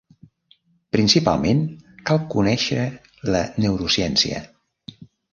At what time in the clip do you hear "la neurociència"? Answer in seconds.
3.35-4.41